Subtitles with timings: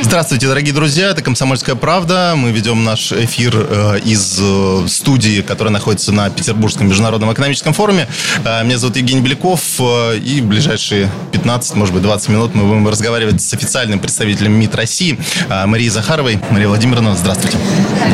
[0.00, 2.34] Здравствуйте, дорогие друзья, это «Комсомольская правда».
[2.36, 8.06] Мы ведем наш эфир э, из э, студии, которая находится на Петербургском международном экономическом форуме.
[8.44, 13.40] Э, меня зовут Евгений Беляков, и ближайшие 15, может быть, 20 минут мы будем разговаривать
[13.40, 16.38] с официальным представителем МИД России э, Марией Захаровой.
[16.50, 17.56] Мария Владимировна, здравствуйте.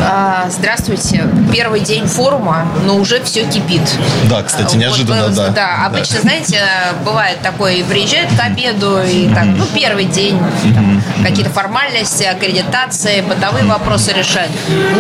[0.01, 1.29] А, здравствуйте.
[1.53, 3.83] Первый день форума, но уже все кипит.
[4.31, 5.49] Да, кстати, неожиданно, вот, да.
[5.49, 6.61] Да, обычно, знаете,
[7.05, 10.39] бывает такое, приезжают к обеду, и так, ну, первый день,
[10.73, 14.51] там, какие-то формальности, аккредитации, бытовые вопросы решать.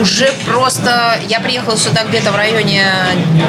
[0.01, 2.85] Уже просто, я приехала сюда где-то в районе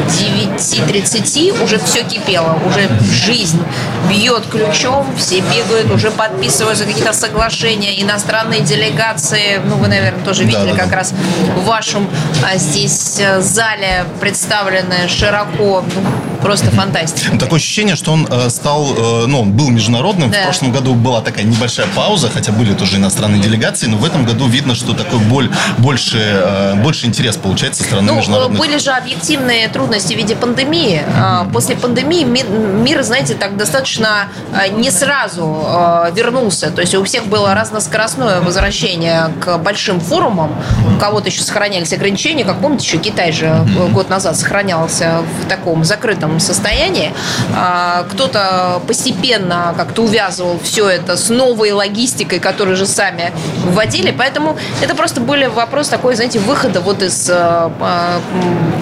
[0.09, 3.63] 9.30, уже все кипело, уже жизнь
[4.09, 4.45] бьет
[4.76, 10.84] ключом, все бегают, уже подписываются какие-то соглашения, иностранные делегации, ну, вы, наверное, тоже видели, Да-да-да.
[10.84, 11.14] как раз
[11.56, 12.09] в вашем
[12.44, 16.02] а, здесь э, зале представлены широко, ну,
[16.36, 17.38] просто фантастика.
[17.38, 20.31] Такое ощущение, что он э, стал, э, ну, он был международным.
[20.31, 20.41] Да.
[20.41, 24.25] В прошлом году была такая небольшая пауза, хотя были тоже иностранные делегации, но в этом
[24.25, 28.59] году видно, что такой боль, больше, э, больше интерес получается со стороны Ну, международных.
[28.59, 31.02] были же объективные трудности в виде пандемии.
[31.17, 34.28] А, После пандемии ми- мир, знаете, так достаточно
[34.72, 35.66] не сразу
[36.13, 36.69] вернулся.
[36.72, 40.52] То есть у всех было разноскоростное возвращение к большим форумам.
[40.95, 42.44] У кого-то еще сохранялись ограничения.
[42.44, 47.14] Как помните, еще Китай же год назад сохранялся в таком закрытом состоянии.
[47.55, 53.31] А, Кто-то постепенно как-то увязывал все это с новой логистикой, которую же сами
[53.66, 54.11] вводили.
[54.11, 57.33] Поэтому это просто были вопрос такой, знаете, выхода вот из э,
[57.80, 58.19] э,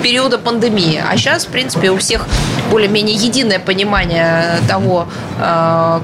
[0.01, 1.01] периода пандемии.
[1.07, 2.27] А сейчас, в принципе, у всех
[2.71, 5.07] более-менее единое понимание того,
[5.39, 5.99] э,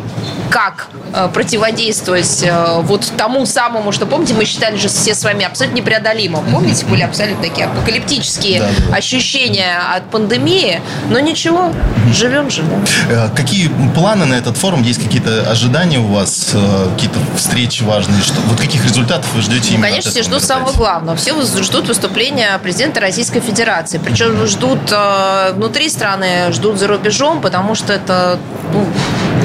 [0.50, 5.46] как э, противодействовать э, вот тому самому, что, помните, мы считали же все с вами
[5.46, 6.44] абсолютно непреодолимо.
[6.52, 8.96] Помните, были абсолютно такие апокалиптические Да-да-да.
[8.98, 10.82] ощущения от пандемии.
[11.10, 11.72] Но ничего,
[12.14, 12.64] живем же.
[12.64, 13.28] да.
[13.28, 14.82] Э, Какие планы на этот форум?
[14.82, 16.56] Есть какие-то ожидания у вас?
[16.96, 18.22] Какие-то встречи важные?
[18.22, 21.18] Что, вот каких результатов вы ждете Ну, Конечно, все ждут самого главного.
[21.18, 24.00] Все ждут выступления президента Российской Федерации.
[24.04, 24.80] Причем ждут
[25.54, 28.40] внутри страны, ждут за рубежом, потому что это
[28.74, 28.86] ну,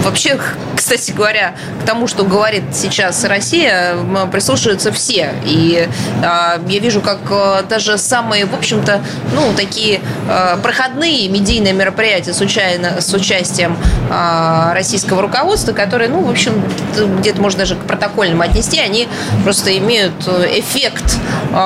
[0.03, 0.39] вообще,
[0.85, 3.97] кстати говоря, к тому, что говорит сейчас Россия,
[4.31, 5.33] прислушиваются все.
[5.47, 5.89] И
[6.23, 9.01] э, я вижу, как э, даже самые, в общем-то,
[9.33, 13.79] ну, такие э, проходные медийные мероприятия с, уча- с участием
[14.11, 16.63] э, российского руководства, которые, ну, в общем,
[17.21, 19.09] где-то можно даже к протокольным отнести, они
[19.43, 21.17] просто имеют э, эффект
[21.51, 21.57] э,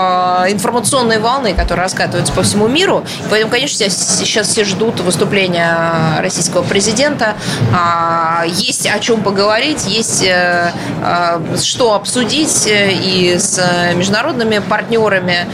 [0.51, 3.05] информационной волны, которая раскатывается по всему миру.
[3.31, 5.75] Поэтому, конечно, сейчас- все ждут выступления
[6.21, 7.35] российского президента.
[7.75, 10.71] А, Есть о чем поговорить, есть э,
[11.03, 13.59] э, что обсудить э, и с
[13.95, 15.49] международными партнерами,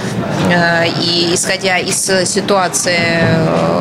[1.01, 3.23] и исходя из ситуации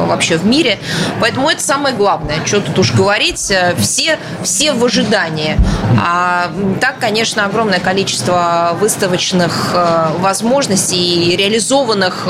[0.08, 0.80] вообще в мире.
[1.20, 2.36] Поэтому это самое главное.
[2.46, 5.58] Что тут уж говорить, все, все в ожидании.
[6.02, 9.76] А так, конечно, огромное количество выставочных
[10.20, 12.28] возможностей реализованных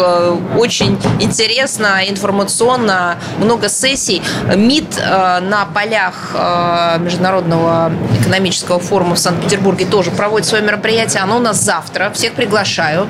[0.58, 4.22] очень интересно, информационно, много сессий.
[4.56, 7.00] МИД на полях э,
[7.34, 11.24] Международного экономического форума в Санкт-Петербурге тоже проводит свое мероприятие.
[11.24, 12.12] Оно у нас завтра.
[12.14, 13.08] Всех приглашаю.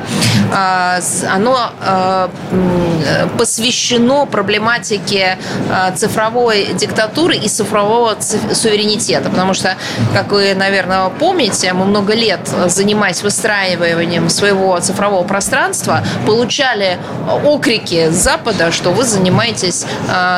[0.53, 1.71] А, Оно
[2.51, 5.37] м, посвящено проблематике
[5.69, 9.29] э, цифровой диктатуры и цифрового ци- суверенитета.
[9.29, 9.75] Потому что,
[10.13, 16.97] как вы, наверное, помните, мы много лет, занимаясь выстраиванием своего цифрового пространства, получали
[17.43, 19.85] окрики с Запада, что вы занимаетесь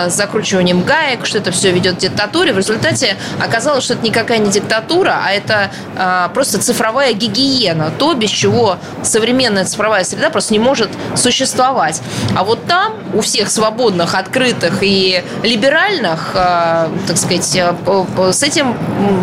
[0.08, 2.54] закручиванием гаек, что это все ведет к диктатуре.
[2.54, 7.92] В результате оказалось, что это никакая не диктатура, а это э, просто цифровая гигиена.
[7.98, 12.02] То, без чего современная цифровая среда просто не может существовать.
[12.36, 18.76] А вот там у всех свободных, открытых и либеральных, э, так сказать, э, с этим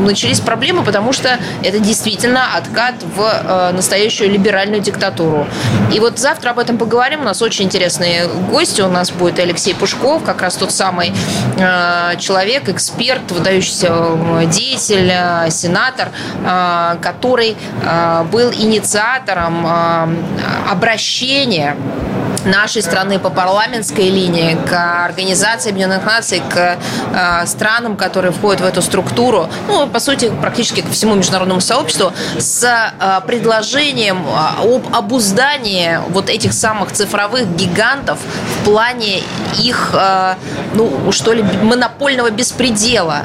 [0.05, 5.47] начались проблемы, потому что это действительно откат в э, настоящую либеральную диктатуру.
[5.93, 7.21] И вот завтра об этом поговорим.
[7.21, 8.81] У нас очень интересные гости.
[8.81, 11.13] У нас будет Алексей Пушков, как раз тот самый
[11.59, 13.93] э, человек, эксперт, выдающийся
[14.47, 16.09] деятель, э, сенатор,
[16.45, 19.67] э, который э, был инициатором
[20.71, 21.77] обращения
[22.45, 26.79] нашей страны по парламентской линии, к Организации Объединенных Наций, к
[27.13, 32.13] э, странам, которые входят в эту структуру, ну, по сути, практически ко всему международному сообществу,
[32.39, 39.23] с э, предложением э, об обуздании вот этих самых цифровых гигантов в плане
[39.59, 40.35] их, э,
[40.75, 43.23] ну, что ли, монопольного беспредела.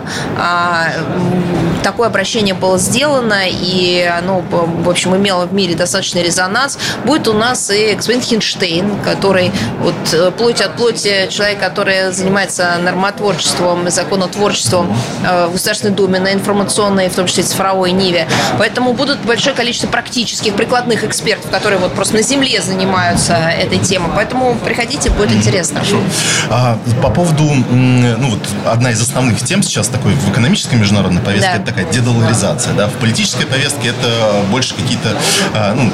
[1.88, 6.78] Такое обращение было сделано, и оно, в общем, имело в мире достаточный резонанс.
[7.06, 12.78] Будет у нас и господин Хинштейн, который вот э, плоть от плоти человек, который занимается
[12.84, 14.94] нормотворчеством, законотворчеством
[15.24, 18.28] э, в Государственной Думе на информационной, в том числе цифровой ниве.
[18.60, 24.12] Поэтому будут большое количество практических, прикладных экспертов, которые вот просто на земле занимаются этой темой.
[24.13, 25.80] Поэтому приходите, будет интересно.
[25.80, 26.01] Хорошо.
[26.50, 31.62] А, по поводу, ну вот одна из основных тем сейчас такой в экономической международной повестке,
[31.63, 31.72] да.
[31.72, 32.74] это такая дедоларизация.
[32.74, 32.88] Да?
[32.88, 35.15] В политической повестке это больше какие-то
[35.53, 35.91] а, ну,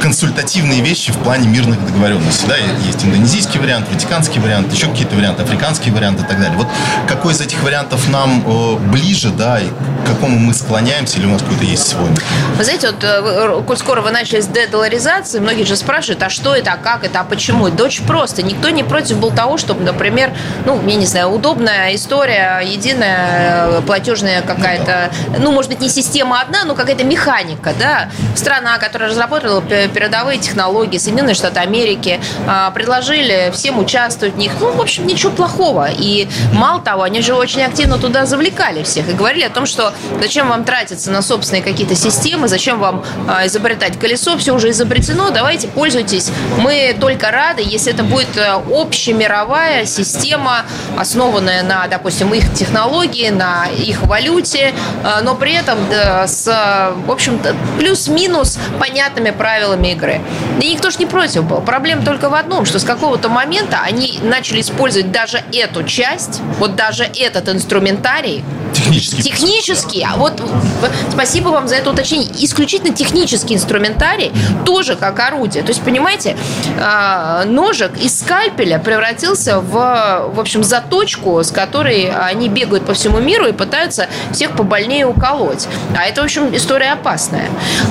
[0.00, 2.46] консультативные вещи в плане мирных договоренностей.
[2.46, 2.56] Да?
[2.86, 6.56] Есть индонезийский вариант, ватиканский вариант, еще какие-то варианты, африканский вариант и так далее.
[6.56, 6.68] Вот
[7.08, 9.66] какой из этих вариантов нам э, ближе, да, и
[10.04, 12.10] к какому мы склоняемся, или у нас какой-то есть свой?
[12.56, 16.54] Вы знаете, вот э, коль скоро вы начали с дедоларизации, многие же спрашивают, а что
[16.54, 17.64] это, а как это, а почему?
[17.64, 18.42] Очень просто.
[18.42, 20.32] Никто не против был того, чтобы, например,
[20.64, 26.40] ну, я не знаю, удобная история, единая э, платежная какая-то, ну, может быть, не система
[26.40, 28.10] одна, но какая-то механика, да.
[28.34, 34.52] Страна, которая разработала передовые технологии, Соединенные Штаты Америки, а, предложили всем участвовать в них.
[34.60, 35.88] Ну, в общем, ничего плохого.
[35.90, 39.92] И мало того, они же очень активно туда завлекали всех и говорили о том, что
[40.20, 45.30] зачем вам тратиться на собственные какие-то системы, зачем вам а, изобретать колесо, все уже изобретено,
[45.30, 46.30] давайте пользуйтесь.
[46.58, 50.64] Мы только рады, если это будет э, общемировая система,
[50.96, 56.46] основанная на, допустим, их технологии, на их валюте, э, но при этом да, с,
[57.06, 60.20] в общем-то, плюс-минус понятными правилами игры.
[60.60, 61.60] И никто же не против был.
[61.60, 66.76] Проблема только в одном, что с какого-то момента они начали использовать даже эту часть, вот
[66.76, 68.44] даже этот инструментарий,
[68.84, 69.22] Технический.
[69.22, 70.06] Технический.
[70.06, 70.42] А вот
[71.10, 72.30] спасибо вам за это уточнение.
[72.44, 74.30] Исключительно технический инструментарий
[74.66, 75.62] тоже как орудие.
[75.62, 76.36] То есть, понимаете,
[76.78, 83.20] а, ножик из скальпеля превратился в, в общем, заточку, с которой они бегают по всему
[83.20, 85.66] миру и пытаются всех побольнее уколоть.
[85.96, 87.48] А это, в общем, история опасная.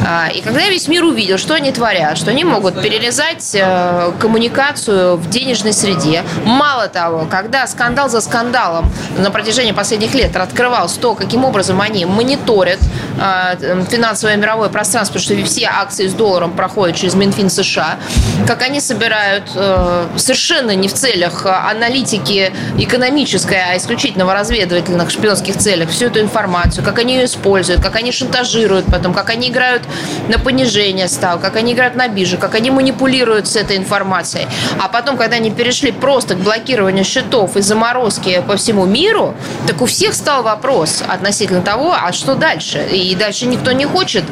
[0.07, 5.17] А, и когда весь мир увидел, что они творят, что они могут перерезать э, коммуникацию
[5.17, 10.31] в денежной среде, мало того, когда скандал за скандалом на протяжении последних лет
[10.83, 12.79] открывался то, каким образом они мониторят
[13.19, 17.97] э, финансовое мировое пространство, что все акции с долларом проходят через Минфин США,
[18.47, 25.57] как они собирают э, совершенно не в целях аналитики экономической, а исключительно в разведывательных шпионских
[25.57, 29.83] целях всю эту информацию, как они ее используют, как они шантажируют потом, как они играют
[30.27, 34.47] на понижение ставок, как они играют на бирже, как они манипулируют с этой информацией.
[34.79, 39.33] А потом, когда они перешли просто к блокированию счетов и заморозке по всему миру,
[39.67, 42.87] так у всех стал вопрос относительно того, а что дальше?
[42.91, 44.23] И дальше никто не хочет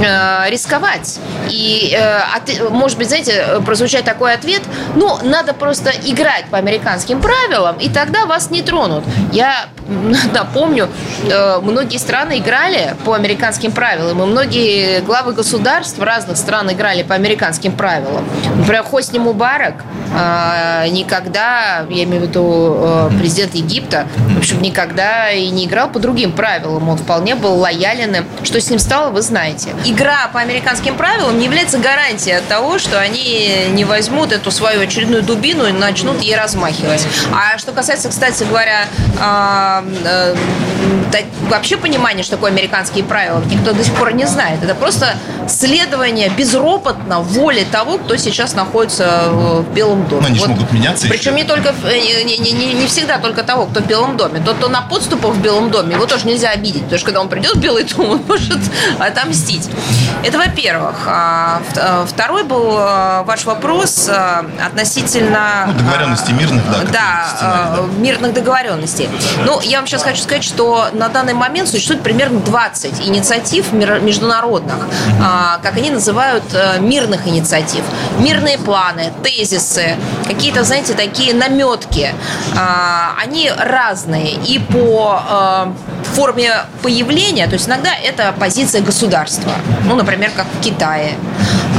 [0.00, 1.18] э, рисковать.
[1.50, 4.62] И, э, от, может быть, знаете, прозвучать такой ответ,
[4.94, 9.04] ну, надо просто играть по американским правилам, и тогда вас не тронут.
[9.32, 9.68] Я
[10.32, 10.88] напомню,
[11.24, 17.14] э, многие страны играли по американским правилам, и многие главы государств разных стран играли по
[17.14, 18.24] американским правилам.
[18.56, 25.30] Например, Хосни Мубарак э, никогда, я имею в виду э, президент Египта, в общем, никогда
[25.30, 26.88] и не играл по другим правилам.
[26.88, 28.24] Он вполне был лоялен.
[28.42, 29.70] Что с ним стало, вы знаете.
[29.84, 35.22] Игра по американским правилам не является гарантией того, что они не возьмут эту свою очередную
[35.22, 37.06] дубину и начнут ей размахивать.
[37.32, 38.86] А что касается, кстати говоря,
[40.04, 40.34] э,
[41.48, 44.62] вообще понимания, что такое американские правила, никто до сих пор не знает.
[44.62, 45.16] Это просто
[45.48, 50.22] следование безропотно воле того, кто сейчас находится в Белом доме.
[50.22, 50.48] Но они вот.
[50.48, 51.08] могут меняться.
[51.08, 51.42] Причем еще.
[51.42, 54.40] не только не, не, не, не всегда только того, кто в Белом доме.
[54.44, 57.28] Тот, кто на подступах в Белом доме, его тоже нельзя обидеть, потому что когда он
[57.28, 58.58] придет в Белый дом, он может
[58.98, 59.68] отомстить.
[60.24, 60.96] Это во-первых.
[61.06, 64.08] А, а, второй был а, ваш вопрос
[64.64, 65.64] относительно...
[65.68, 66.82] Ну, договоренностей мирных, да.
[66.92, 69.08] Да, мирных договоренностей.
[69.44, 74.76] Ну, я вам сейчас хочу сказать, что на данный момент существует примерно 20 инициатив международных,
[75.62, 77.82] как они называют, э, мирных инициатив.
[78.18, 79.96] Мирные планы, тезисы,
[80.26, 82.14] какие-то, знаете, такие наметки.
[83.22, 85.66] Они разные и по э,
[86.14, 89.52] форме появления, то есть иногда это позиция государства,
[89.84, 91.14] ну, например, как в Китае.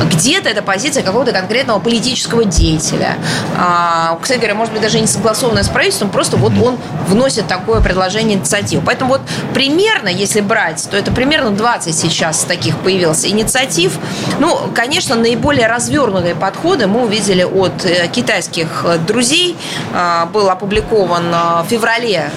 [0.05, 3.17] Где-то это позиция какого-то конкретного политического деятеля.
[3.57, 6.77] А, кстати говоря, может быть, даже не согласованная с правительством, просто вот он
[7.07, 8.83] вносит такое предложение инициативу.
[8.85, 9.21] Поэтому вот
[9.53, 13.97] примерно, если брать, то это примерно 20 сейчас таких появилось инициатив.
[14.39, 19.57] Ну, конечно, наиболее развернутые подходы мы увидели от э, китайских друзей.
[19.93, 21.31] А, был опубликован
[21.63, 22.31] в феврале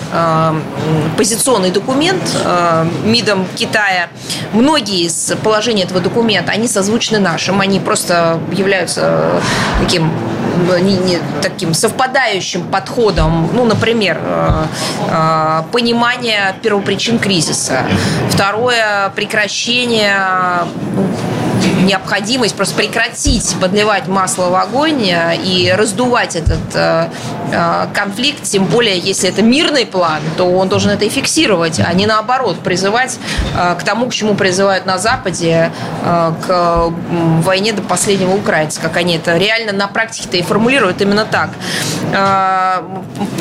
[1.16, 2.23] позиционный документ
[3.04, 4.09] МИДом Китая.
[4.52, 9.40] Многие из положений этого документа, они созвучны нашим, они просто являются
[9.80, 10.11] таким
[10.80, 14.64] не, не таким совпадающим подходом, ну, например, э,
[15.09, 17.85] э, понимание первопричин кризиса.
[18.30, 20.18] Второе, прекращение
[21.82, 27.08] необходимость просто прекратить подливать масло в огонь э, и раздувать этот э,
[27.52, 31.92] э, конфликт, тем более, если это мирный план, то он должен это и фиксировать, а
[31.92, 33.18] не наоборот, призывать
[33.54, 35.72] к тому, к чему призывают на Западе,
[36.02, 36.92] к
[37.42, 41.50] войне до последнего украинца, как они это реально на практике-то и формулируют именно так.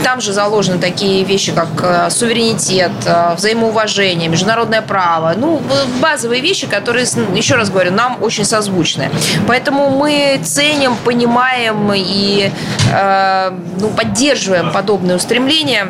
[0.03, 2.91] Там же заложены такие вещи, как суверенитет,
[3.35, 5.61] взаимоуважение, международное право, ну,
[6.01, 7.05] базовые вещи, которые,
[7.35, 9.09] еще раз говорю, нам очень очень созвучны.
[9.45, 12.49] Поэтому мы ценим, понимаем и
[12.91, 15.87] э, ну, поддерживаем подобные устремления.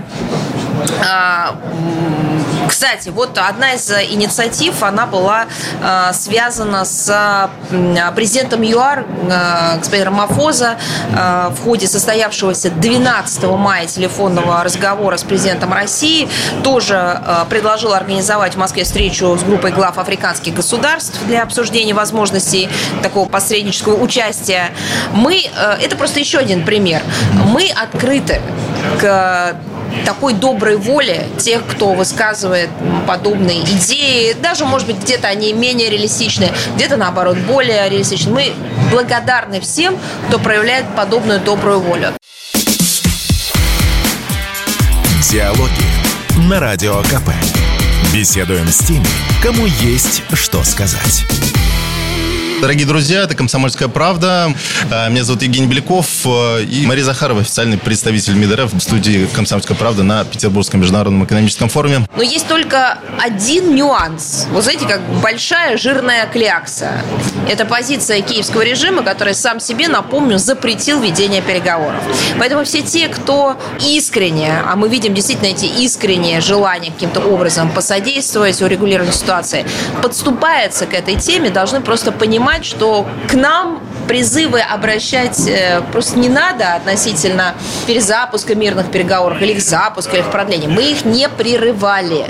[1.06, 1.56] А,
[2.72, 5.46] кстати, вот одна из инициатив, она была
[5.82, 10.78] э, связана с э, президентом ЮАР, э, господином Мафоза,
[11.12, 16.30] э, в ходе состоявшегося 12 мая телефонного разговора с президентом России.
[16.63, 22.70] Тоже э, предложил организовать в Москве встречу с группой глав африканских государств для обсуждения возможностей
[23.04, 24.72] такого посреднического участия.
[25.12, 27.04] Мы, э, это просто еще один пример.
[27.34, 28.42] Мы открыты
[29.00, 29.58] к
[30.06, 32.70] такой доброй воли тех, кто высказывает
[33.08, 34.34] подобные идеи.
[34.34, 38.32] Даже, может быть, где-то они менее реалистичны, где-то, наоборот, более реалистичны.
[38.32, 38.54] Мы
[38.92, 42.14] благодарны всем, кто проявляет подобную добрую волю.
[45.30, 47.32] Диалоги на Радио КП.
[48.14, 49.08] Беседуем с теми,
[49.42, 51.26] кому есть что сказать.
[52.62, 54.53] Дорогие друзья, это «Комсомольская правда».
[54.91, 59.75] А, меня зовут Евгений Беляков э, и Мария Захарова, официальный представитель МИДРФ в студии «Комсомольская
[59.75, 62.08] правда» на Петербургском международном экономическом форуме.
[62.15, 64.46] Но есть только один нюанс.
[64.51, 67.01] Вот знаете, как большая жирная клякса.
[67.50, 72.03] Это позиция киевского режима, который сам себе, напомню, запретил ведение переговоров.
[72.38, 78.62] Поэтому все те, кто искренне, а мы видим действительно эти искренние желания каким-то образом посодействовать
[78.62, 79.65] урегулированию ситуации,
[80.03, 86.20] подступается к этой теме, должны просто понимать, понимать, что к нам призывы обращать э, просто
[86.20, 87.53] не надо относительно
[87.88, 90.67] перезапуска мирных переговоров или их запуска, или их продления.
[90.67, 92.25] Мы их не прерывали.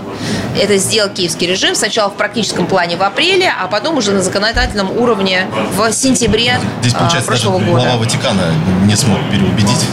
[0.59, 4.95] Это сделал киевский режим сначала в практическом плане в апреле, а потом уже на законодательном
[4.97, 7.83] уровне в сентябре Здесь, получается, прошлого даже года.
[7.83, 8.53] глава Ватикана
[8.85, 9.85] не смог переубедить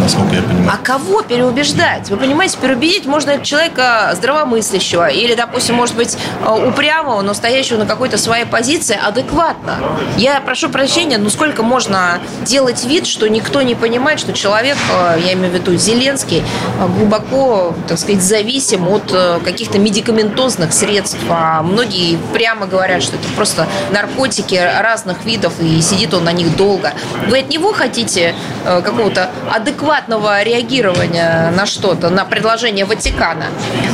[0.00, 0.70] насколько я понимаю.
[0.72, 2.10] А кого переубеждать?
[2.10, 7.86] Вы понимаете, переубедить можно человека здравомыслящего или, допустим, может быть, э, упрямого, но стоящего на
[7.86, 9.78] какой-то своей позиции адекватно.
[10.16, 15.18] Я прошу прощения, но сколько можно делать вид, что никто не понимает, что человек, э,
[15.24, 21.62] я имею в виду Зеленский, э, глубоко, так сказать, зависим от каких-то медикаментозных средств, а
[21.62, 26.92] многие прямо говорят, что это просто наркотики разных видов, и сидит он на них долго.
[27.28, 28.34] Вы от него хотите
[28.64, 33.46] какого-то адекватного адекватного реагирования на что-то, на предложение Ватикана.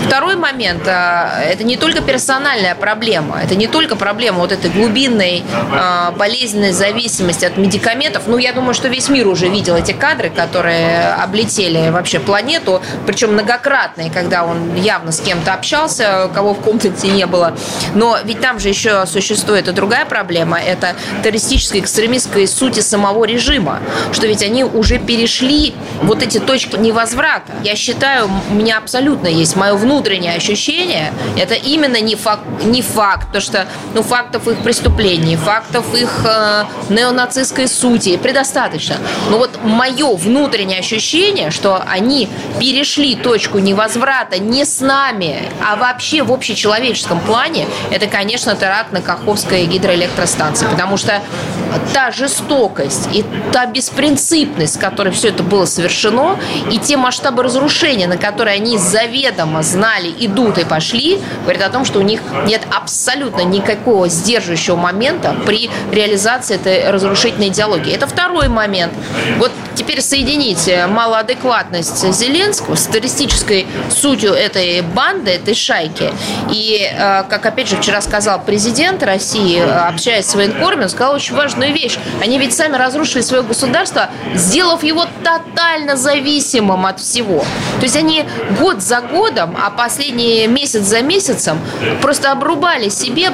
[0.06, 5.44] Второй момент а,– это не только персональная проблема, это не только проблема вот этой глубинной
[5.52, 8.22] а, болезненной зависимости от медикаментов.
[8.26, 13.34] Ну, я думаю, что весь мир уже видел эти кадры, которые облетели вообще планету, причем
[13.34, 17.54] многократные, когда он явно с кем-то общался, кого в комнате не было.
[17.94, 23.80] Но ведь там же еще существует и другая проблема– это террористическая, экстремистская сути самого режима,
[24.12, 29.56] что ведь они уже перешли вот эти точки невозврата, я считаю, у меня абсолютно есть
[29.56, 35.36] мое внутреннее ощущение, это именно не факт, не факт, потому что ну, фактов их преступлений,
[35.36, 38.96] фактов их э, неонацистской сути предостаточно.
[39.30, 46.22] Но вот мое внутреннее ощущение, что они перешли точку невозврата не с нами, а вообще
[46.22, 51.20] в общечеловеческом плане, это, конечно, теракт на Каховской гидроэлектростанции, потому что
[51.92, 56.38] та жестокость и та беспринципность, с которой все это было совершено,
[56.70, 61.84] и те масштабы разрушения, на которые они заведомо знали, идут и пошли, говорят о том,
[61.84, 67.92] что у них нет абсолютно никакого сдерживающего момента при реализации этой разрушительной идеологии.
[67.94, 68.92] Это второй момент.
[69.38, 76.12] Вот теперь соедините малоадекватность Зеленского с террористической сутью этой банды, этой шайки.
[76.50, 81.34] И, э, как опять же вчера сказал президент России, общаясь с военкорами, он сказал очень
[81.34, 81.96] важную вещь.
[82.20, 85.61] Они ведь сами разрушили свое государство, сделав его тотально
[85.94, 87.40] зависимым от всего.
[87.78, 88.24] То есть они
[88.60, 91.58] год за годом, а последний месяц за месяцем
[92.00, 93.30] просто обрубали себе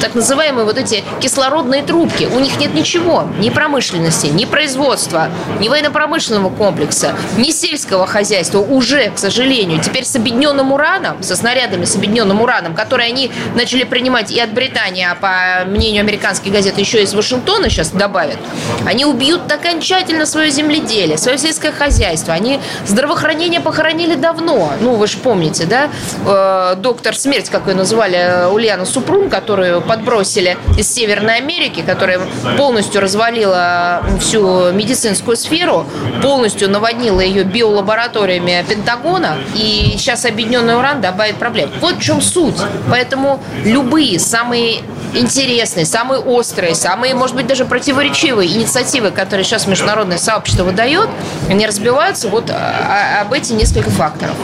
[0.00, 2.28] так называемые вот эти кислородные трубки.
[2.32, 9.10] У них нет ничего, ни промышленности, ни производства, ни военно-промышленного комплекса, ни сельского хозяйства уже,
[9.10, 9.80] к сожалению.
[9.80, 14.52] Теперь с объединенным ураном, со снарядами с объединенным ураном, которые они начали принимать и от
[14.52, 18.38] Британии, а по мнению американских газет еще из Вашингтона сейчас добавят,
[18.86, 22.34] они убьют окончательно свое земледелие, свое сельское хозяйство.
[22.34, 24.72] Они здравоохранение похоронили давно.
[24.80, 25.90] Ну, вы же помните, да?
[26.26, 32.20] Э, доктор смерть, как ее называли, Ульяна Супрун, которую подбросили из Северной Америки, которая
[32.56, 35.86] полностью развалила всю медицинскую сферу,
[36.22, 41.70] полностью наводнила ее биолабораториями Пентагона, и сейчас объединенный уран добавит проблем.
[41.80, 42.56] Вот в чем суть.
[42.90, 44.82] Поэтому любые самые
[45.14, 51.08] интересные, самые острые, самые, может быть, даже противоречивые инициативы, которые сейчас международное сообщество выдает,
[51.48, 54.34] они разбиваются вот об эти несколько факторов.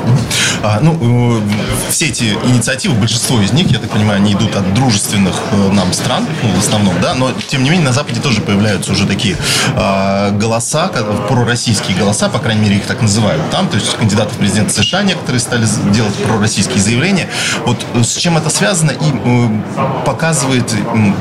[0.63, 1.41] А, ну, э,
[1.91, 5.93] все эти инициативы, большинство из них, я так понимаю, они идут от дружественных э, нам
[5.93, 9.37] стран, ну, в основном, да, но, тем не менее, на Западе тоже появляются уже такие
[9.77, 10.89] э, голоса,
[11.29, 15.03] пророссийские голоса, по крайней мере, их так называют там, то есть кандидаты в президенты США
[15.03, 17.29] некоторые стали делать пророссийские заявления.
[17.65, 19.49] Вот э, с чем это связано и э,
[20.05, 20.56] показывает,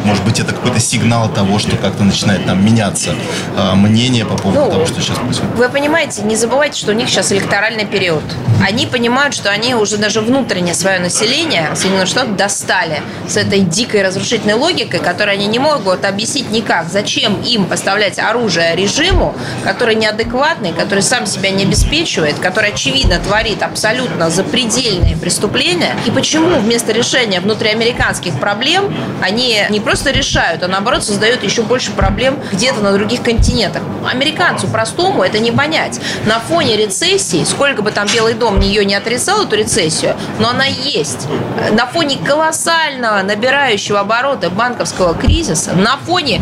[0.04, 3.12] может быть, это какой-то сигнал того, что как-то начинает там меняться
[3.56, 5.56] э, мнение по поводу ну, того, что сейчас происходит?
[5.56, 8.24] Вы понимаете, не забывайте, что у них сейчас электоральный период.
[8.66, 14.04] Они понимают, что они уже даже внутренне свое население Соединенных Штатов достали с этой дикой
[14.04, 16.88] разрушительной логикой, которую они не могут объяснить никак.
[16.90, 23.62] Зачем им поставлять оружие режиму, который неадекватный, который сам себя не обеспечивает, который, очевидно, творит
[23.62, 28.94] абсолютно запредельные преступления, и почему вместо решения внутриамериканских проблем
[29.26, 33.82] они не просто решают, а наоборот создают еще больше проблем где-то на других континентах.
[34.10, 36.00] Американцу простому это не понять.
[36.26, 40.66] На фоне рецессии, сколько бы там Белый дом ее не отрицал, эту рецессию, но она
[40.66, 41.28] есть.
[41.72, 46.42] На фоне колоссального набирающего обороты банковского кризиса, на фоне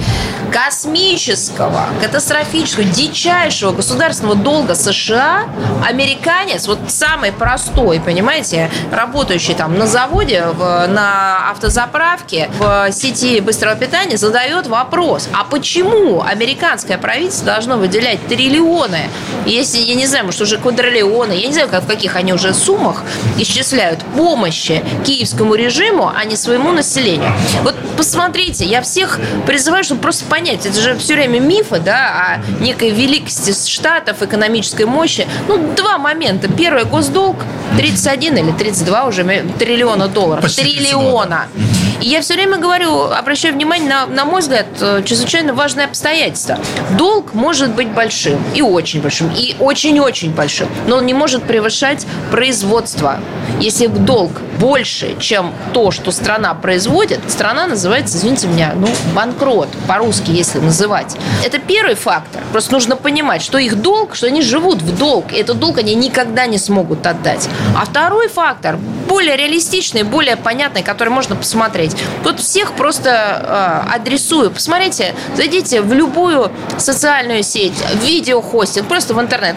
[0.52, 5.46] космического, катастрофического, дичайшего государственного долга США,
[5.88, 13.76] американец, вот самый простой, понимаете, работающий там на заводе, в, на автозаправке, в сети быстрого
[13.76, 19.10] питания, задает вопрос, а почему американское правительство должно выделять триллионы,
[19.46, 22.54] если, я не знаю, может, уже квадриллионы, я не знаю, как, в каких они уже
[22.54, 23.04] суммах
[23.38, 27.32] исчисляют помощи киевскому режиму, а не своему населению.
[27.64, 32.64] Вот посмотрите, я всех призываю, чтобы просто понять, это же все время мифы, да, о
[32.64, 35.28] некой великости штатов, экономической мощи.
[35.48, 36.48] Ну, два момента.
[36.48, 37.38] Первый, госдолг
[37.78, 39.24] 31 или 32 уже
[39.60, 40.44] триллиона долларов.
[40.44, 41.48] Почти Триллиона.
[41.54, 41.93] 32.
[42.06, 46.60] Я все время говорю, обращаю внимание на, на мой взгляд, э, чрезвычайно важное обстоятельство.
[46.98, 52.06] Долг может быть большим и очень большим, и очень-очень большим, но он не может превышать
[52.30, 53.22] производство.
[53.62, 60.32] Если долг больше, чем то, что страна производит, страна называется, извините меня, ну, банкрот, по-русски,
[60.32, 61.16] если называть.
[61.44, 62.42] Это первый фактор.
[62.52, 65.96] Просто нужно понимать, что их долг, что они живут в долг, и этот долг они
[65.96, 67.50] никогда не смогут отдать.
[67.76, 71.96] А второй фактор, более реалистичный, более понятный, который можно посмотреть.
[72.24, 74.52] Вот всех просто э, адресую.
[74.52, 79.56] Посмотрите, зайдите в любую социальную сеть, видеохостинг, просто в интернет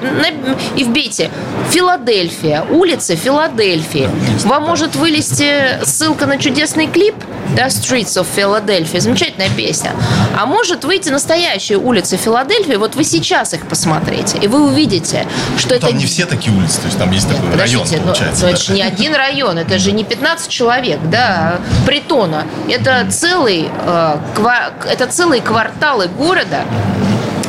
[0.77, 1.31] и вбейте
[1.71, 4.09] Филадельфия, улица Филадельфии.
[4.45, 7.15] Вам может вылезти ссылка на чудесный клип,
[7.57, 9.93] да, Streets of Philadelphia, замечательная песня.
[10.39, 15.71] А может выйти настоящие улицы Филадельфии, вот вы сейчас их посмотрите, и вы увидите, что
[15.71, 15.87] ну, это...
[15.89, 18.43] Там не все такие улицы, то есть там есть такой Подождите, район, ну, получается.
[18.43, 18.55] Но, да.
[18.55, 22.47] это же не один район, это же не 15 человек, да, притона.
[22.69, 24.71] Это целый, э, ква...
[24.89, 26.65] это целые кварталы города,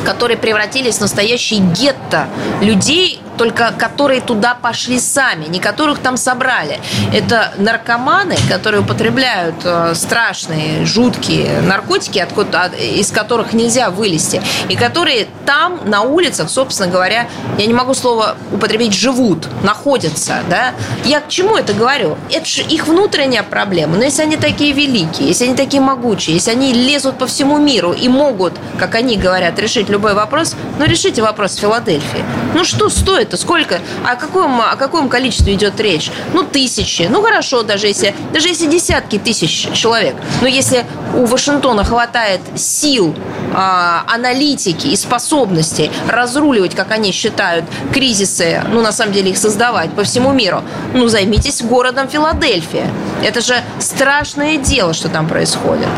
[0.04, 2.28] которые превратились в настоящие гетто
[2.62, 6.80] людей, только которые туда пошли сами, не которых там собрали.
[7.12, 15.28] Это наркоманы, которые употребляют э, страшные, жуткие наркотики, откуда, из которых нельзя вылезти, и которые
[15.46, 20.40] там, на улицах, собственно говоря, я не могу слово употребить, живут, находятся.
[20.50, 20.74] Да?
[21.04, 22.18] Я к чему это говорю?
[22.30, 23.96] Это же их внутренняя проблема.
[23.96, 27.92] Но если они такие великие, если они такие могучие, если они лезут по всему миру
[27.92, 32.24] и могут, как они говорят, решить любой вопрос, ну решите вопрос в Филадельфии.
[32.54, 33.80] Ну что стоит это сколько?
[34.04, 36.10] О каком, о каком количестве идет речь?
[36.32, 37.02] Ну, тысячи.
[37.10, 40.16] Ну, хорошо, даже если, даже если десятки тысяч человек.
[40.40, 43.14] Но если у Вашингтона хватает сил
[43.54, 49.92] а, аналитики и способности разруливать, как они считают, кризисы, ну, на самом деле, их создавать
[49.92, 50.62] по всему миру,
[50.94, 52.90] ну, займитесь городом Филадельфия.
[53.22, 55.88] Это же страшное дело, что там происходит.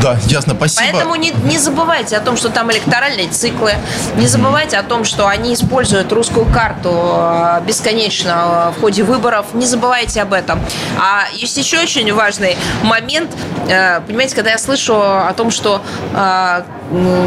[0.00, 0.86] Да, ясно, спасибо.
[0.92, 3.72] Поэтому не, не забывайте о том, что там электоральные циклы,
[4.16, 9.66] не забывайте о том, что они используют русскую карту э, бесконечно в ходе выборов, не
[9.66, 10.60] забывайте об этом.
[10.98, 13.30] А есть еще очень важный момент,
[13.68, 15.82] э, понимаете, когда я слышу о том, что
[16.14, 16.62] э,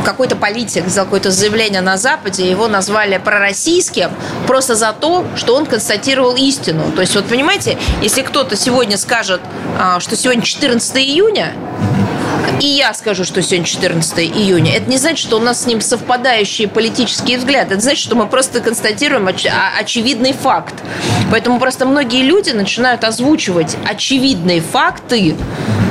[0.05, 4.11] какой-то политик сделал какое-то заявление на Западе, его назвали пророссийским
[4.47, 6.91] просто за то, что он констатировал истину.
[6.95, 9.41] То есть, вот понимаете, если кто-то сегодня скажет,
[9.99, 11.53] что сегодня 14 июня,
[12.61, 14.75] и я скажу, что сегодня 14 июня.
[14.75, 17.73] Это не значит, что у нас с ним совпадающие политические взгляды.
[17.73, 20.75] Это значит, что мы просто констатируем оч- очевидный факт.
[21.31, 25.35] Поэтому просто многие люди начинают озвучивать очевидные факты,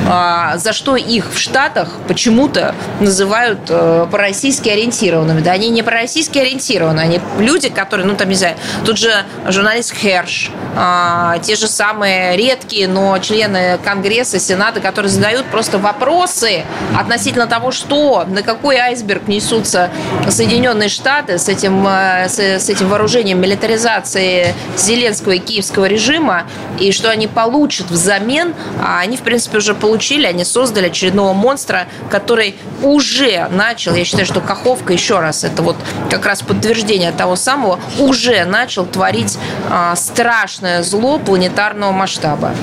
[0.57, 5.41] за что их в Штатах почему-то называют э, пророссийски ориентированными.
[5.41, 9.11] Да, они не пророссийски ориентированы, они люди, которые, ну, там, не знаю, тут же
[9.47, 16.63] журналист Херш, а, те же самые редкие, но члены Конгресса, Сената, которые задают просто вопросы
[16.97, 19.89] относительно того, что, на какой айсберг несутся
[20.29, 26.43] Соединенные Штаты с этим, э, с, с этим вооружением милитаризации Зеленского и киевского режима,
[26.79, 31.87] и что они получат взамен, а они, в принципе, уже получили, они создали очередного монстра,
[32.09, 35.75] который уже начал, я считаю, что Каховка, еще раз, это вот
[36.09, 39.37] как раз подтверждение того самого, уже начал творить
[39.69, 42.53] а, страшное зло планетарного масштаба.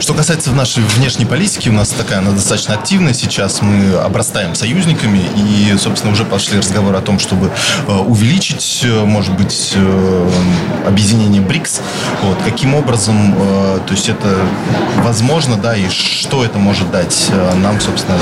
[0.00, 3.62] Что касается нашей внешней политики, у нас такая, она достаточно активная сейчас.
[3.62, 7.50] Мы обрастаем союзниками и, собственно, уже пошли разговоры о том, чтобы
[7.88, 10.30] э, увеличить, э, может быть, э,
[10.86, 11.80] объединение БРИКС.
[12.22, 12.38] Вот.
[12.44, 13.34] Каким образом,
[13.86, 14.36] то есть это
[14.98, 18.18] возможно, да, и что это может дать нам, собственно?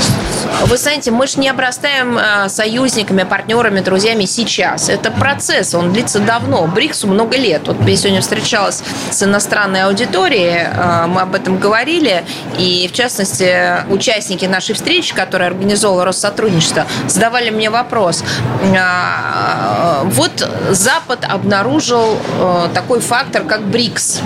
[0.65, 4.89] Вы знаете, мы же не обрастаем союзниками, партнерами, друзьями сейчас.
[4.89, 6.67] Это процесс, он длится давно.
[6.67, 7.67] БРИКСу много лет.
[7.67, 10.67] Вот я сегодня встречалась с иностранной аудиторией,
[11.07, 12.25] мы об этом говорили,
[12.57, 18.23] и в частности участники нашей встречи, которая организовала Россотрудничество, задавали мне вопрос.
[20.03, 24.21] Вот Запад обнаружил э, такой фактор, как БРИКС.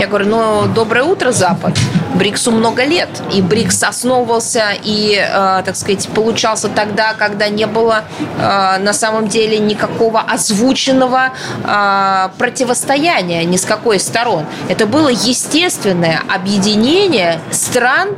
[0.00, 1.78] Я говорю, ну, доброе утро, Запад.
[2.14, 3.10] БРИКСу много лет.
[3.34, 8.04] И БРИКС основывался и, э, так сказать, получался тогда, когда не было
[8.38, 11.32] э, на самом деле никакого озвученного
[11.64, 14.46] э, противостояния ни с какой из сторон.
[14.70, 18.16] Это было естественное объединение стран,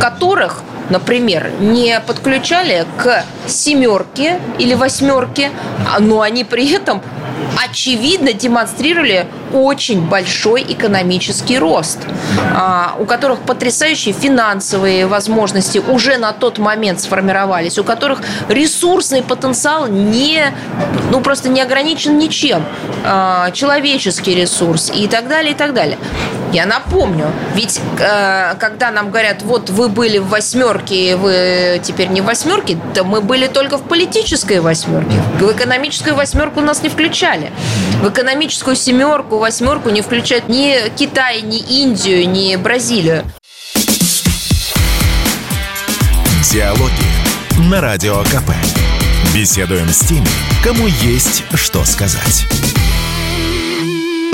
[0.00, 5.50] которых например, не подключали к семерке или восьмерке,
[5.90, 7.00] а, но они при этом
[7.66, 12.00] очевидно демонстрировали очень большой экономический рост,
[12.52, 19.86] а, у которых потрясающие финансовые возможности уже на тот момент сформировались, у которых ресурсный потенциал
[19.86, 20.52] не,
[21.10, 22.64] ну просто не ограничен ничем,
[23.04, 25.98] а, человеческий ресурс и так далее, и так далее.
[26.54, 32.20] Я напомню, ведь э, когда нам говорят, вот вы были в восьмерке, вы теперь не
[32.20, 35.20] в восьмерке, то мы были только в политической восьмерке.
[35.40, 37.50] В экономическую восьмерку нас не включали.
[38.00, 43.30] В экономическую семерку, восьмерку не включают ни Китай, ни Индию, ни Бразилию.
[46.50, 48.52] Диалоги на Радио КП.
[49.34, 50.26] Беседуем с теми,
[50.62, 52.46] кому есть что сказать.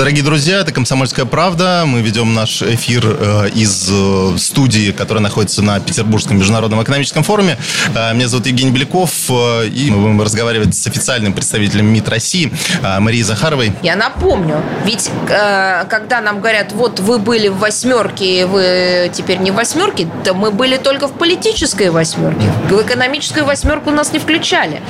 [0.01, 1.83] Дорогие друзья, это «Комсомольская правда».
[1.85, 7.55] Мы ведем наш эфир э, из э, студии, которая находится на Петербургском международном экономическом форуме.
[7.93, 13.21] Э, меня зовут Евгений Беляков, и мы будем разговаривать с официальным представителем МИД России Марией
[13.21, 13.73] Захаровой.
[13.83, 19.53] Я напомню, ведь когда нам говорят, вот вы были в восьмерке, вы теперь не в
[19.53, 22.51] восьмерке, то мы были только в политической восьмерке.
[22.71, 24.81] В экономическую восьмерку нас не включали.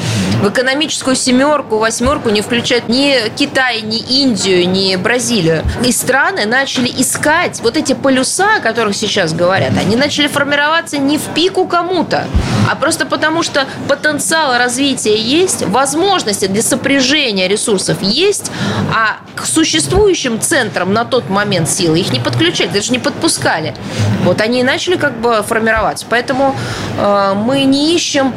[0.41, 5.63] В экономическую семерку, восьмерку не включают ни Китай, ни Индию, ни Бразилию.
[5.85, 11.17] И страны начали искать вот эти полюса, о которых сейчас говорят, они начали формироваться не
[11.17, 12.27] в пику кому-то,
[12.69, 18.51] а просто потому, что потенциал развития есть, возможности для сопряжения ресурсов есть,
[18.95, 23.75] а к существующим центрам на тот момент силы их не подключали, даже не подпускали.
[24.23, 26.05] Вот они и начали как бы формироваться.
[26.09, 26.55] Поэтому
[26.97, 28.33] э, мы не ищем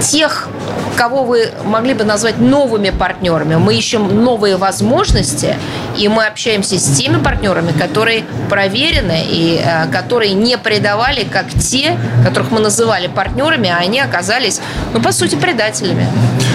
[0.00, 0.48] тех,
[0.96, 3.56] кого вы могли бы назвать новыми партнерами.
[3.56, 5.56] Мы ищем новые возможности
[5.96, 11.98] и мы общаемся с теми партнерами, которые проверены и э, которые не предавали, как те,
[12.24, 14.60] которых мы называли партнерами, а они оказались,
[14.92, 16.06] ну, по сути, предателями.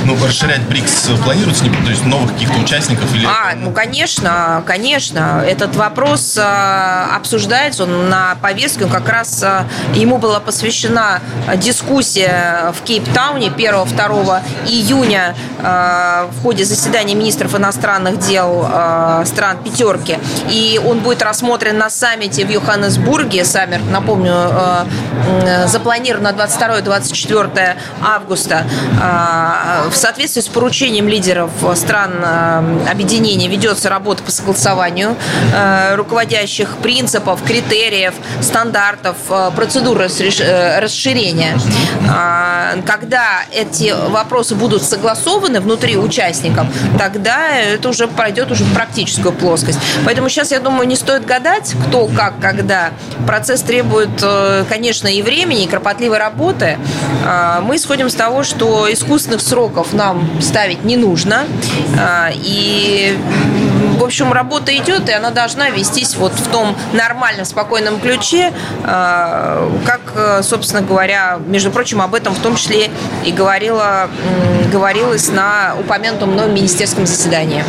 [0.06, 3.14] Ну, расширять БРИКС планируется, то есть новых каких-то участников?
[3.14, 5.44] Или а, ну, конечно, конечно.
[5.46, 9.44] Этот вопрос обсуждается, он на повестке, как раз
[9.94, 11.22] ему была посвящена
[11.58, 18.66] дискуссия в Кейптауне 1-2 июня в ходе заседания министров иностранных дел
[19.28, 20.18] стран пятерки.
[20.50, 23.46] И он будет рассмотрен на саммите в Йоханнесбурге.
[23.46, 24.52] Саммит, напомню,
[25.68, 28.66] запланирован на 22-24 августа.
[29.90, 32.14] В соответствии с поручением лидеров стран
[32.90, 35.16] объединения ведется работа по согласованию
[35.96, 39.18] руководящих принципов, критериев, стандартов,
[39.56, 41.58] процедур расширения.
[42.86, 48.74] Когда эти вопросы будут согласованы внутри участников, тогда это уже пройдет уже в
[49.18, 49.80] практическую плоскость.
[50.06, 52.92] Поэтому сейчас, я думаю, не стоит гадать, кто, как, когда.
[53.26, 56.78] Процесс требует, э, конечно, и времени, и кропотливой работы.
[57.26, 61.46] А, мы исходим с того, что искусственных сроков нам ставить не нужно.
[62.00, 63.18] А, и
[63.98, 69.70] в общем, работа идет, и она должна вестись вот в том нормальном, спокойном ключе, а,
[69.86, 72.90] как, собственно говоря, между прочим, об этом в том числе
[73.26, 74.10] и говорила,
[74.72, 77.64] говорилось на упомянутом мной министерском заседании.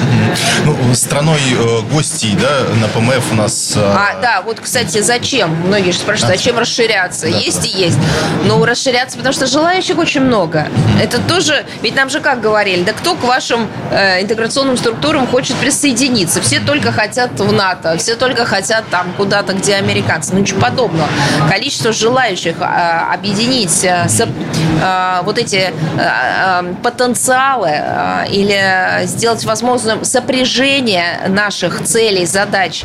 [0.65, 3.75] Ну, страной э, гостей, да, на ПМФ у нас...
[3.77, 5.51] Э, а, да, вот, кстати, зачем?
[5.67, 7.23] Многие же спрашивают, зачем расширяться?
[7.31, 7.39] Да.
[7.39, 7.99] Есть и есть.
[8.45, 10.69] Но расширяться, потому что желающих очень много.
[11.01, 15.57] Это тоже, ведь нам же как говорили, да кто к вашим э, интеграционным структурам хочет
[15.57, 15.98] присоединиться?
[16.41, 20.33] Все только хотят в НАТО, все только хотят там куда-то, где американцы.
[20.33, 21.09] Ну, ничего подобного.
[21.51, 22.65] Количество желающих э,
[23.13, 25.73] объединить э, э, вот эти
[26.83, 27.71] потенциалы
[28.31, 32.85] или сделать возможным сопряжение наших целей, задач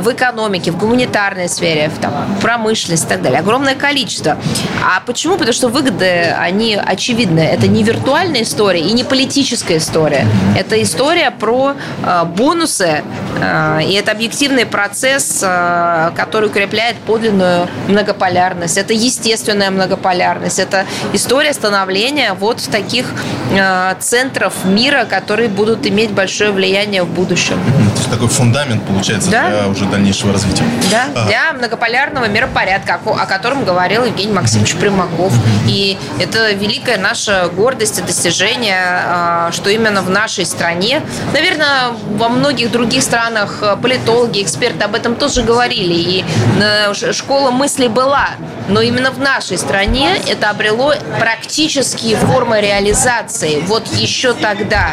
[0.00, 3.40] в экономике, в гуманитарной сфере, в там, промышленности и так далее.
[3.40, 4.36] Огромное количество.
[4.82, 5.34] А почему?
[5.34, 7.40] Потому что выгоды, они очевидны.
[7.40, 10.26] Это не виртуальная история и не политическая история.
[10.56, 11.74] Это история про
[12.04, 12.24] э,
[12.54, 13.02] бонусы,
[13.40, 18.78] э, и это объективный процесс, э, который укрепляет подлинную многополярность.
[18.78, 20.58] Это естественная многополярность.
[20.58, 23.06] Это история становления вот таких
[23.52, 27.58] э, центров мира, которые будут иметь большое влияние в будущем.
[27.94, 29.48] То есть такой фундамент получается да?
[29.48, 30.64] для уже дальнейшего развития.
[30.90, 31.26] Да, а.
[31.26, 35.32] для многополярного миропорядка, о котором говорил Евгений Максимович Примаков.
[35.66, 42.70] И это великая наша гордость и достижение, что именно в нашей стране, наверное, во многих
[42.70, 45.94] других странах политологи, эксперты об этом тоже говорили.
[45.94, 46.24] И
[46.60, 48.28] э, школа мысли была,
[48.68, 53.62] но именно в нашей стране это обрело практические формы реализации.
[53.66, 54.90] Вот еще тогда.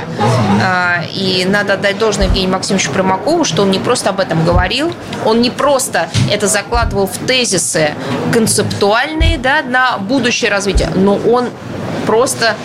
[0.64, 4.94] А, и надо отдать должное Евгению Максимовичу Промакову, что он не просто об этом говорил,
[5.26, 7.96] он не просто это закладывал в тезисы
[8.32, 11.50] концептуальные да, на будущее развитие, но он
[12.06, 12.56] просто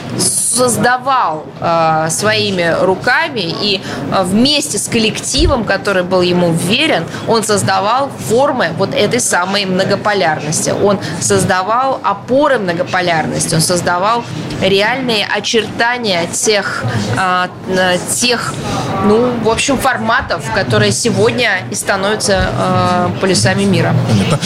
[0.57, 8.11] создавал э, своими руками и э, вместе с коллективом, который был ему верен, он создавал
[8.29, 10.71] формы вот этой самой многополярности.
[10.71, 14.25] Он создавал опоры многополярности, он создавал
[14.63, 16.85] реальные очертания тех,
[17.19, 18.55] э, тех
[19.05, 23.95] ну, в общем, форматов, которые сегодня и становятся э, полюсами мира.
[24.09, 24.39] Понятно.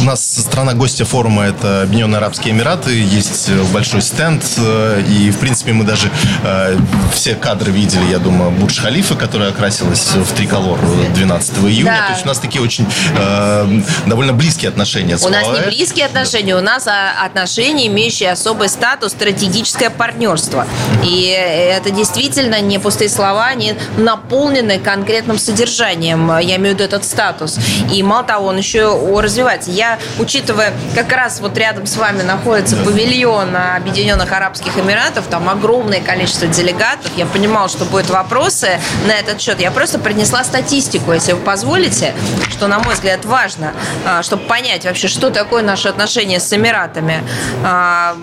[0.00, 2.90] У нас страна гостя форума– это Объединенные Арабские Эмираты.
[2.90, 4.42] Есть большой стенд.
[4.86, 6.10] Э, и, в принципе, мы даже
[6.44, 6.76] э,
[7.12, 10.78] все кадры видели, я думаю, Бурдж Халифа, которая окрасилась в триколор
[11.14, 11.84] 12 июня.
[11.84, 12.06] Да.
[12.06, 12.86] То есть у нас такие очень
[13.18, 15.16] э, довольно близкие отношения.
[15.22, 16.60] У нас не близкие отношения, да.
[16.60, 20.66] у нас а, отношения, имеющие особый статус, стратегическое партнерство.
[21.02, 26.38] И это действительно не пустые слова, они наполнены конкретным содержанием.
[26.38, 27.58] Я имею в виду этот статус.
[27.92, 29.70] И мало того, он еще развивается.
[29.70, 36.00] Я, учитывая, как раз вот рядом с вами находится павильон Объединенных Арабских Эмиратов, там огромное
[36.00, 37.10] количество делегатов.
[37.16, 39.60] Я понимала, что будут вопросы на этот счет.
[39.60, 42.14] Я просто принесла статистику, если вы позволите,
[42.50, 43.72] что, на мой взгляд, важно,
[44.04, 47.22] а, чтобы понять вообще, что такое наши отношения с Эмиратами.
[47.64, 48.16] А,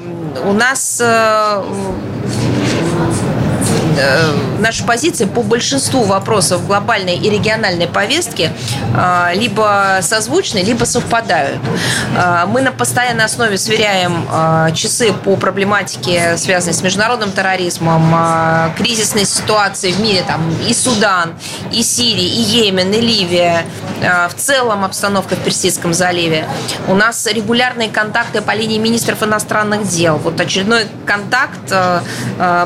[0.45, 1.63] у нас Э,
[4.59, 8.51] наша позиция по большинству вопросов глобальной и региональной повестки
[8.95, 11.59] э, либо созвучны, либо совпадают.
[12.15, 14.25] Э, мы на постоянной основе сверяем
[14.73, 21.33] часы по проблематике, связанной с международным терроризмом, кризисной ситуации в мире, там и Судан,
[21.71, 23.65] и Сирия, и Йемен, и Ливия,
[24.01, 26.45] в целом обстановка в Персидском заливе.
[26.87, 30.17] У нас регулярные контакты по линии министров иностранных дел.
[30.17, 31.73] Вот очередной контакт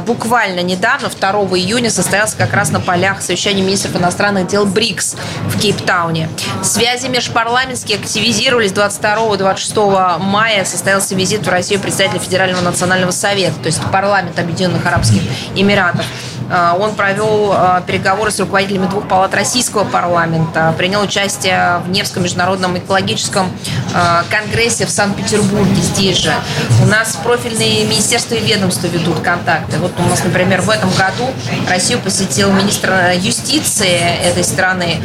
[0.06, 5.16] буквально недавно, 2 июня состоялся как раз на полях совещания министров иностранных дел БРИКС
[5.48, 6.30] в Кейптауне.
[6.64, 10.66] Связи межпарламентские активизировались 22-26 мая.
[10.66, 15.22] Состоялся визит в Россию представителя Федерального национального совета, то есть парламент Объединенных Арабских
[15.56, 16.06] Эмиратов.
[16.50, 22.24] А, он провел а, переговоры с руководителями двух палат российского парламента, принял участие в Невском
[22.24, 23.52] международном экологическом
[23.94, 26.34] а, конгрессе в Санкт-Петербурге, здесь же.
[26.82, 29.78] У нас профильные министерства и ведомства ведут контакты.
[29.78, 31.30] Вот у нас, например, в этом году
[31.70, 35.02] Россию посетил министр юстиции этой страны.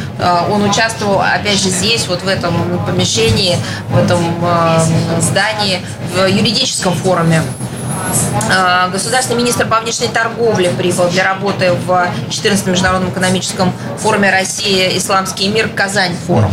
[0.49, 3.57] Он участвовал, опять же, здесь, вот в этом помещении,
[3.89, 4.19] в этом
[5.19, 5.81] здании,
[6.13, 7.41] в юридическом форуме.
[8.51, 14.97] А, государственный министр по внешней торговле прибыл для работы в 14-м международном экономическом форуме России
[14.97, 16.51] «Исламский мир» Казань форум.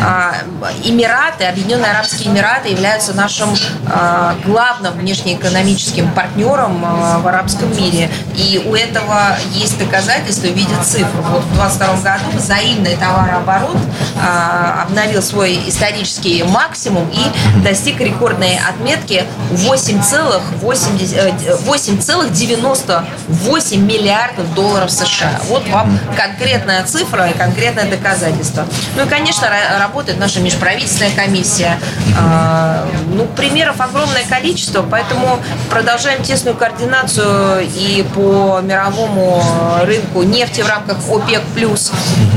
[0.00, 0.34] А,
[0.82, 3.50] Эмираты, Объединенные Арабские Эмираты являются нашим
[3.86, 6.84] а, главным внешнеэкономическим партнером
[7.22, 8.10] в арабском мире.
[8.34, 11.06] И у этого есть доказательства в виде цифр.
[11.30, 13.76] Вот в 2022 году взаимный товарооборот
[14.82, 25.40] обновил свой исторический максимум и достиг рекордной отметки 8,8 8,98 э, миллиардов долларов США.
[25.48, 28.64] Вот вам конкретная цифра и конкретное доказательство.
[28.96, 31.78] Ну и, конечно, работает наша межправительственная комиссия.
[32.18, 35.38] А, ну, примеров огромное количество, поэтому
[35.70, 39.42] продолжаем тесную координацию и по мировому
[39.82, 41.42] рынку нефти в рамках ОПЕК+.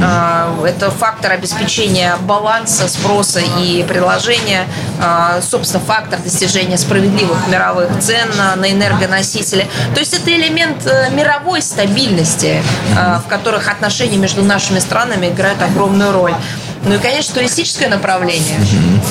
[0.01, 4.65] А, это фактор обеспечения баланса спроса и предложения,
[5.01, 9.67] а, собственно, фактор достижения справедливых мировых цен на, на энергоносители.
[9.93, 12.61] То есть это элемент э, мировой стабильности,
[12.95, 16.35] э, в которых отношения между нашими странами играют огромную роль.
[16.85, 18.57] Ну и, конечно, туристическое направление.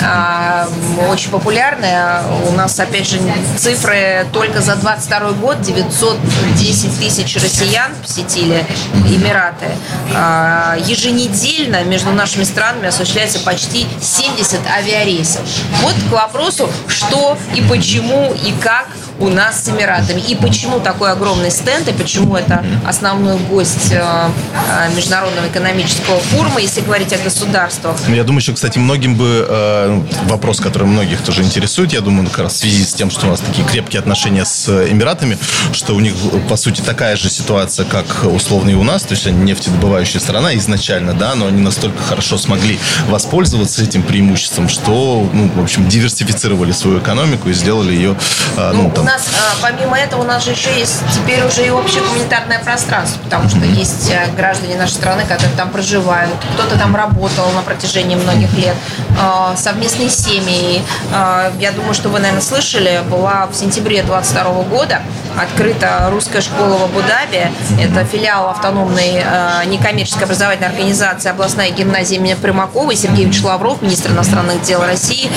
[0.02, 0.68] А,
[1.10, 2.22] очень популярное.
[2.48, 3.20] У нас, опять же,
[3.58, 8.64] цифры только за 22 год 910 тысяч россиян посетили
[9.06, 9.66] Эмираты.
[10.14, 15.42] А, еженедельно между нашими странами осуществляется почти 70 авиарейсов.
[15.82, 20.20] Вот к вопросу, что и почему и как у нас с Эмиратами.
[20.20, 26.60] И почему такой огромный стенд, и почему это основной гость э, э, Международного экономического форума,
[26.60, 27.96] если говорить о государствах.
[28.06, 32.28] Ну, я думаю, еще, кстати, многим бы э, вопрос, который многих тоже интересует, я думаю,
[32.28, 35.38] как раз в связи с тем, что у нас такие крепкие отношения с Эмиратами,
[35.72, 36.14] что у них,
[36.48, 40.54] по сути, такая же ситуация, как условно и у нас, то есть они нефтедобывающая страна
[40.56, 42.78] изначально, да, но они настолько хорошо смогли
[43.08, 48.16] воспользоваться этим преимуществом, что, ну, в общем, диверсифицировали свою экономику и сделали ее,
[48.56, 51.70] ну, ну, там, нас, а, помимо этого, у нас же еще есть теперь уже и
[51.70, 56.94] общее гуманитарное пространство, потому что есть э, граждане нашей страны, которые там проживают, кто-то там
[56.94, 58.74] работал на протяжении многих лет,
[59.18, 60.82] а, совместные семьи.
[61.12, 65.00] А, я думаю, что вы, наверное, слышали, была в сентябре 22 года
[65.40, 67.50] открыта русская школа в Абу-Даби.
[67.80, 69.24] Это филиал автономной
[69.66, 72.94] некоммерческой образовательной организации областная гимназия имени Примакова.
[72.96, 75.30] Сергей Ильич Лавров, министр иностранных дел России,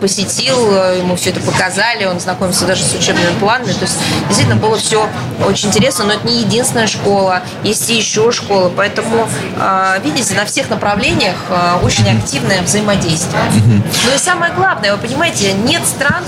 [0.00, 3.72] посетил, ему все это показали, он знакомился даже с учебными планами.
[3.72, 5.08] То есть действительно было все
[5.44, 8.70] очень интересно, но это не единственная школа, есть и еще школы.
[8.76, 13.42] Поэтому, а, видите, на всех направлениях а, очень активное взаимодействие.
[13.66, 16.22] Ну и самое главное, вы понимаете, нет стран,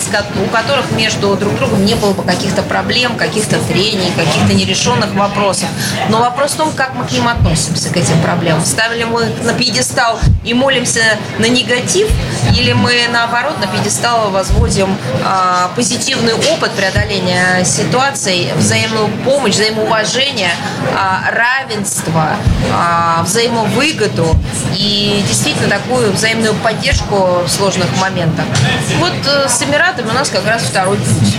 [0.45, 5.69] у которых между друг другом не было бы каких-то проблем, каких-то трений, каких-то нерешенных вопросов.
[6.09, 8.65] Но вопрос в том, как мы к ним относимся, к этим проблемам.
[8.65, 11.03] Ставили мы на пьедестал и молимся
[11.39, 12.09] на негатив,
[12.57, 20.53] или мы наоборот на пьедестал возводим а, позитивный опыт, опыт преодоления ситуаций, взаимную помощь, взаимоуважение,
[20.97, 22.37] а, равенство,
[22.73, 24.35] а, взаимовыгоду
[24.75, 28.47] и действительно такую взаимную поддержку в сложных моментах.
[28.99, 31.37] Вот э, с Эмиратами у нас как раз второй путь.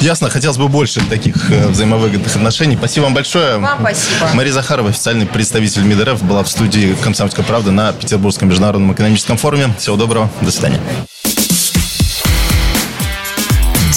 [0.00, 2.76] Ясно, хотелось бы больше таких э, взаимовыгодных отношений.
[2.76, 3.58] Спасибо вам большое.
[3.58, 4.30] Вам спасибо.
[4.34, 9.72] Мария Захарова, официальный представитель МИДРФ, была в студии «Комсомольской правды» на Петербургском международном экономическом форуме.
[9.78, 10.80] Всего доброго, до свидания.